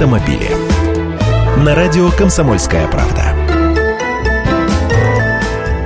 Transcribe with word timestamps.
автомобили. 0.00 0.48
На 1.62 1.74
радио 1.74 2.10
«Комсомольская 2.10 2.88
правда». 2.88 3.36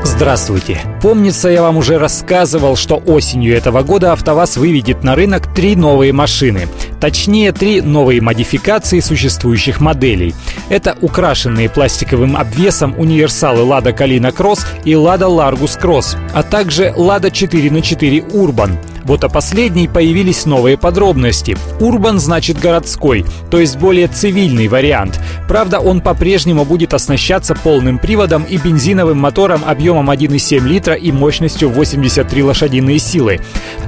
Здравствуйте. 0.05 0.81
Помнится, 1.03 1.49
я 1.49 1.63
вам 1.63 1.79
уже 1.79 1.99
рассказывал, 1.99 2.77
что 2.77 2.95
осенью 2.95 3.57
этого 3.57 3.83
года 3.83 4.13
АвтоВАЗ 4.13 4.59
выведет 4.59 5.03
на 5.03 5.17
рынок 5.17 5.53
три 5.53 5.75
новые 5.75 6.13
машины. 6.13 6.69
Точнее, 7.01 7.51
три 7.51 7.81
новые 7.81 8.21
модификации 8.21 9.01
существующих 9.01 9.81
моделей. 9.81 10.33
Это 10.69 10.97
украшенные 11.01 11.69
пластиковым 11.69 12.37
обвесом 12.37 12.95
универсалы 12.97 13.69
Lada 13.69 13.93
Kalina 13.93 14.33
Cross 14.33 14.61
и 14.85 14.93
Lada 14.93 15.27
Largus 15.29 15.77
Cross, 15.81 16.17
а 16.33 16.45
также 16.45 16.95
Lada 16.97 17.33
4 17.33 17.69
на 17.73 17.83
4 17.83 18.19
Urban. 18.21 18.79
Вот 19.05 19.23
о 19.23 19.29
последней 19.29 19.87
появились 19.87 20.47
новые 20.47 20.79
подробности. 20.79 21.57
Урбан 21.79 22.19
значит 22.19 22.59
городской, 22.59 23.25
то 23.51 23.61
есть 23.61 23.77
более 23.77 24.09
цивильный 24.09 24.67
вариант. 24.69 25.21
Правда, 25.47 25.79
он 25.79 26.01
по-прежнему 26.01 26.65
будет 26.65 26.95
оснащаться 26.95 27.55
полным 27.55 27.99
приводом 27.99 28.45
и 28.45 28.57
бензиновым 28.57 29.19
мотором 29.19 29.63
объемом 29.67 30.11
1,7 30.11 30.61
литра 30.67 30.95
и 30.95 31.13
мощностью 31.13 31.69
83 31.69 32.43
лошадиные 32.43 32.99
силы. 32.99 33.41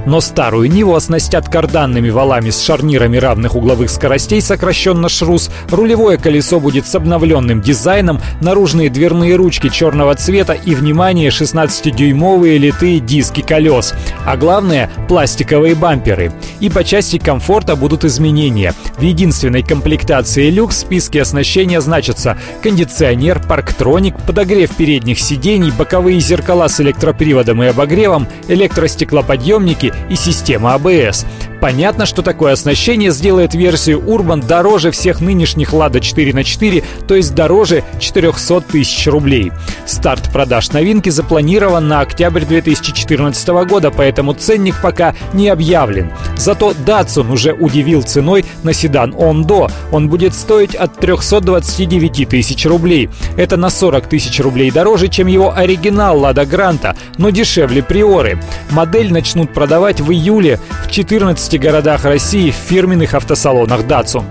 Но 0.05 0.21
старую 0.21 0.69
Ниву 0.69 0.93
оснастят 0.93 1.49
карданными 1.49 2.09
валами 2.09 2.51
с 2.51 2.61
шарнирами 2.61 3.17
равных 3.17 3.55
угловых 3.55 3.89
скоростей, 3.89 4.41
сокращенно 4.41 5.09
ШРУС, 5.09 5.49
рулевое 5.71 6.17
колесо 6.17 6.59
будет 6.59 6.85
с 6.85 6.93
обновленным 6.93 7.61
дизайном, 7.61 8.21
наружные 8.41 8.89
дверные 8.89 9.35
ручки 9.35 9.69
черного 9.69 10.13
цвета 10.15 10.53
и, 10.53 10.75
внимание, 10.75 11.29
16-дюймовые 11.29 12.57
литые 12.57 12.99
диски 12.99 13.41
колес. 13.41 13.93
А 14.25 14.37
главное, 14.37 14.91
пластиковые 15.07 15.75
бамперы. 15.75 16.31
И 16.59 16.69
по 16.69 16.83
части 16.83 17.17
комфорта 17.17 17.75
будут 17.75 18.05
изменения. 18.05 18.73
В 18.97 19.01
единственной 19.01 19.63
комплектации 19.63 20.49
люкс 20.49 20.77
в 20.77 20.79
списке 20.79 21.21
оснащения 21.21 21.79
значатся 21.81 22.37
кондиционер, 22.61 23.41
парктроник, 23.41 24.15
подогрев 24.25 24.75
передних 24.75 25.19
сидений, 25.19 25.71
боковые 25.71 26.19
зеркала 26.19 26.67
с 26.67 26.79
электроприводом 26.81 27.63
и 27.63 27.67
обогревом, 27.67 28.27
электростеклоподъемники 28.47 29.93
и 30.09 30.15
система 30.15 30.73
АБС. 30.73 31.25
Понятно, 31.67 32.05
что 32.05 32.21
такое 32.21 32.53
оснащение 32.53 33.11
сделает 33.11 33.53
версию 33.53 33.99
Urban 33.99 34.47
дороже 34.47 34.89
всех 34.91 35.19
нынешних 35.19 35.73
Lada 35.73 35.99
4 35.99 36.33
на 36.33 36.45
4, 36.45 36.81
то 37.05 37.13
есть 37.13 37.35
дороже 37.35 37.83
400 37.99 38.61
тысяч 38.61 39.05
рублей. 39.07 39.51
Старт 39.85 40.31
продаж 40.31 40.71
новинки 40.71 41.09
запланирован 41.09 41.85
на 41.85 41.99
октябрь 41.99 42.45
2014 42.45 43.49
года, 43.67 43.91
поэтому 43.91 44.33
ценник 44.33 44.81
пока 44.81 45.13
не 45.33 45.49
объявлен. 45.49 46.09
Зато 46.37 46.71
Datsun 46.71 47.33
уже 47.33 47.51
удивил 47.51 48.01
ценой 48.01 48.45
на 48.63 48.71
седан 48.71 49.11
Ondo. 49.11 49.69
Он 49.91 50.07
будет 50.07 50.35
стоить 50.35 50.73
от 50.73 50.97
329 50.97 52.29
тысяч 52.29 52.65
рублей. 52.65 53.09
Это 53.35 53.57
на 53.57 53.69
40 53.69 54.07
тысяч 54.07 54.39
рублей 54.39 54.71
дороже, 54.71 55.09
чем 55.09 55.27
его 55.27 55.53
оригинал 55.53 56.21
Lada 56.23 56.49
Granta, 56.49 56.95
но 57.17 57.29
дешевле 57.29 57.83
Приоры. 57.83 58.39
Модель 58.71 59.11
начнут 59.11 59.53
продавать 59.53 59.99
в 59.99 60.13
июле 60.13 60.61
в 60.85 60.91
14 60.91 61.56
15 61.57 61.61
городах 61.61 62.05
России 62.05 62.51
в 62.51 62.55
фирменных 62.55 63.13
автосалонах 63.13 63.87
«Датсун». 63.87 64.25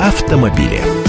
Автомобили. 0.00 0.99